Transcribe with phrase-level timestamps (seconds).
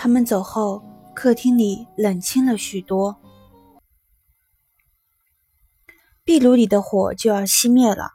[0.00, 0.80] 他们走后，
[1.12, 3.20] 客厅里冷清了许多。
[6.22, 8.12] 壁炉里的火就要熄灭了，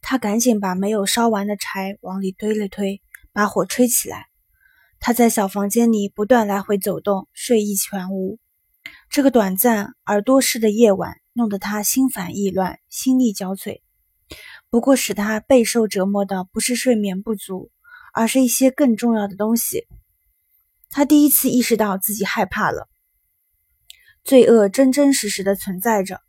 [0.00, 3.00] 他赶紧把没有烧完的柴往里推了推，
[3.32, 4.26] 把火吹起来。
[4.98, 8.40] 他在小房间里不断来回走动，睡意全无。
[9.08, 13.82] 这个短暂而多事的夜晚，弄得他心烦意乱，心力交瘁。
[14.68, 17.70] 不过，使他备受折磨的不是睡眠不足，
[18.12, 19.86] 而是一些更重要的东西。
[20.90, 22.88] 他第一次意识到自己害怕了。
[24.24, 26.20] 罪恶真真实实的存在着，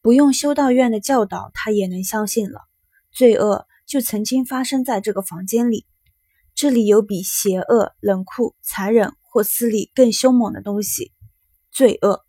[0.00, 2.60] 不用修道院的教导，他也能相信了。
[3.12, 5.84] 罪恶就曾经发生在这个房间里，
[6.54, 11.12] 这里有比邪恶、冷酷、残忍或私利更凶猛的东西。
[11.70, 12.24] 罪恶，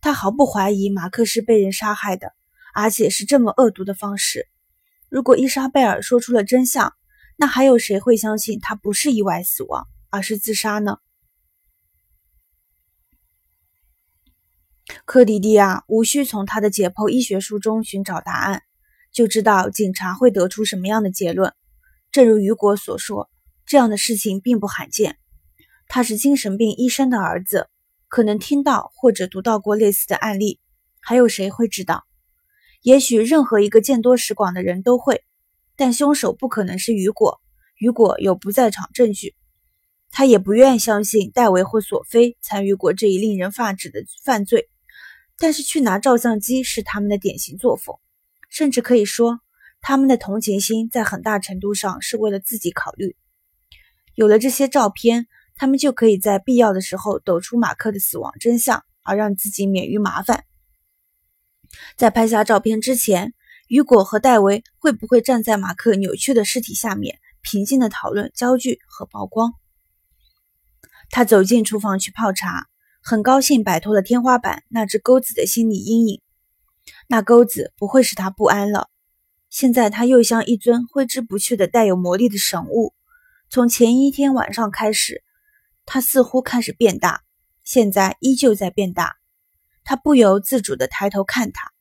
[0.00, 2.32] 他毫不怀疑马克是被人杀害的，
[2.74, 4.48] 而且是这么恶毒的方式。
[5.08, 6.92] 如果伊莎贝尔说出了真相，
[7.36, 10.98] 那还有谁会相信他不是意外死亡，而是自杀呢？
[15.04, 18.62] 克迪迪亚无需从他的解剖医学书中寻找答案，
[19.12, 21.52] 就知道警察会得出什么样的结论。
[22.10, 23.30] 正如雨果所说，
[23.66, 25.16] 这样的事情并不罕见。
[25.88, 27.68] 他是精神病医生的儿子，
[28.08, 30.60] 可能听到或者读到过类似的案例。
[31.00, 32.04] 还有谁会知道？
[32.82, 35.24] 也许任何一个见多识广的人都会，
[35.76, 37.40] 但凶手不可能是雨果。
[37.78, 39.34] 雨果有不在场证据，
[40.10, 44.68] 他也不愿相信戴维或索菲参与过这一令人发指的犯罪。
[45.38, 47.96] 但是去拿照相机是他们的典型作风，
[48.48, 49.40] 甚至可以说，
[49.80, 53.16] 他们的同情心在很大程度上是为了自己考虑。
[54.14, 60.44] 有了这些照片，他们就可以在必要的时候抖出马克的死亡真相，而让自己免于麻烦。
[61.96, 63.34] 在拍下照片之前，
[63.68, 69.52] 雨果和戴维会不会站在马克扭曲的尸体下面，平静地讨论焦距和曝光？
[71.10, 72.66] 他走进厨房去泡茶，
[73.00, 76.20] 很高兴摆脱了天花板那只钩子的心理阴影。
[77.06, 78.88] 那钩子不会使他不安了。
[79.50, 82.94] 现在他又像一尊挥之不去的带有魔力的神物。
[83.50, 85.22] 从前一天晚上开始，
[85.86, 87.22] 他似乎开始变大，
[87.64, 89.16] 现在依旧在变大。
[89.84, 91.72] 他不由自主地抬头看他，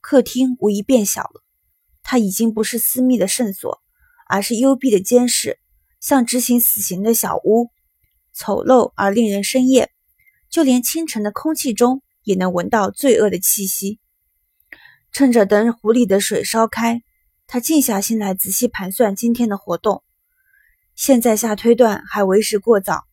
[0.00, 1.42] 客厅无疑变小了。
[2.02, 3.82] 它已经不是私密的圣所，
[4.26, 5.60] 而是幽闭的监室，
[6.00, 7.70] 像执行死刑的小屋，
[8.32, 9.90] 丑陋而令人生厌。
[10.50, 14.00] 就连清晨的空气中也能闻到罪恶的气息。
[15.12, 17.02] 趁着等壶里的水烧开，
[17.46, 20.02] 他静下心来仔细盘算今天的活动。
[20.94, 23.04] 现在下推断还为时过早，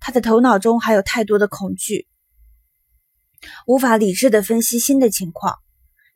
[0.00, 2.06] 他的头脑中还有太多的恐惧。
[3.66, 5.58] 无法理智地分析新的情况。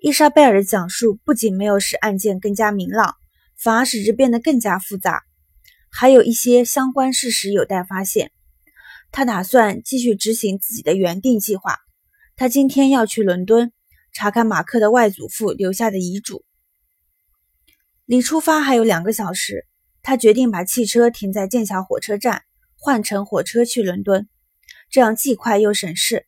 [0.00, 3.14] 伊莎贝尔的讲述不仅没有使案件更加明朗，
[3.56, 5.22] 反而使之变得更加复杂。
[5.88, 8.32] 还有一些相关事实有待发现。
[9.12, 11.76] 他打算继续执行自己的原定计划。
[12.34, 13.72] 他今天要去伦敦
[14.12, 16.44] 查看马克的外祖父留下的遗嘱。
[18.06, 19.66] 离出发还有两个小时，
[20.02, 22.42] 他决定把汽车停在剑桥火车站，
[22.74, 24.28] 换乘火车去伦敦，
[24.90, 26.26] 这样既快又省事。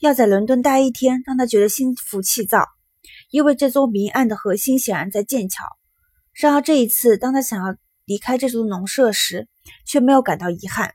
[0.00, 2.66] 要在伦敦待一天，让他觉得心浮气躁，
[3.30, 5.62] 因为这宗谜案的核心显然在剑桥。
[6.32, 9.46] 然而这一次，当他想要离开这座农舍时，
[9.86, 10.94] 却没有感到遗憾。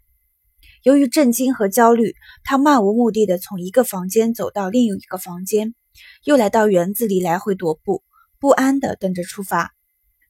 [0.83, 5.75] 由于震惊和焦虑，他漫无目的地从一个房间走到另一个房间，
[6.23, 8.03] 又来到园子里来回踱步，
[8.39, 9.71] 不安地等着出发。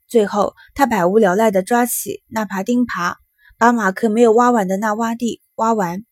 [0.07, 3.17] 最后，他百无聊赖地抓起那耙钉耙，
[3.59, 6.03] 把马克没有挖完的那洼地挖完。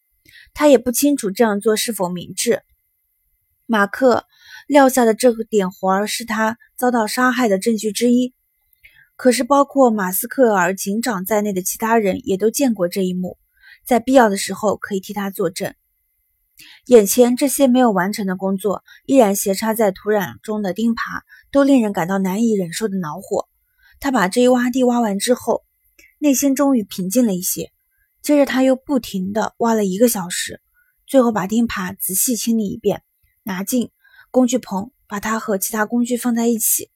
[0.54, 2.62] 他也不清楚这样做是否明智。
[3.66, 4.26] 马克
[4.68, 8.36] 撂下的这个点活儿是他遭到杀害的证据之一。
[9.16, 13.40] 可是，包括马斯克尔警长在内的其他人也都见过这一幕，
[13.88, 15.74] 在必要的时候可以替他作证。
[16.88, 21.22] 眼前这些没有完成的工作，依然斜插在土壤中的钉耙，
[21.52, 23.48] 都令人感到难以忍受的恼火。
[24.00, 25.64] 他把这一洼地挖完之后，
[26.20, 27.72] 内心终于平静了一些。
[28.22, 30.60] 接着他又不停地挖了一个小时，
[31.06, 33.04] 最后把钉耙仔细清理一遍，
[33.44, 33.92] 拿进
[34.32, 36.90] 工具棚，把它和其他工具放在一起。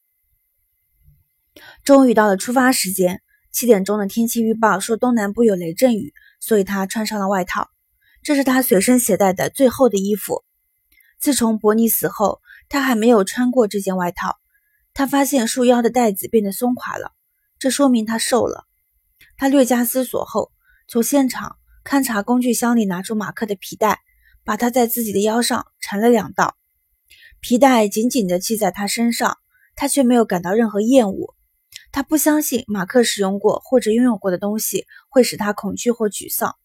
[1.83, 3.21] 终于到了出发时间，
[3.51, 7.69] 七点钟的天气预报说东南部有雷阵雨，所以他穿上了外套。
[8.21, 10.43] 这是他随身携带的最厚的衣服。
[11.19, 14.38] 自从伯尼死后，他还没有穿过这件外套。
[14.93, 17.13] 他发现束腰的带子变得松垮了，
[17.57, 18.67] 这说明他瘦了。
[19.38, 20.51] 他略加思索后。
[20.88, 21.55] 从现场
[21.85, 24.01] 勘察工具箱里拿出马克的皮带，
[24.44, 26.57] 把它在自己的腰上缠了两道，
[27.39, 29.37] 皮带紧紧地系在他身上，
[29.73, 31.33] 他却没有感到任何厌恶。
[31.91, 36.56] 他不相信马克使用过或者拥有过的东西会使他恐惧或沮丧。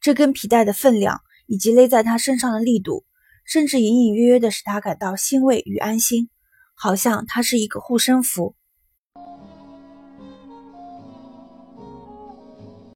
[0.00, 3.04] 这根皮带的分量以及勒在他身上的力度，
[3.44, 6.28] 甚至隐隐约约的使他感到欣慰与安心，
[6.74, 8.56] 好像它是一个护身符。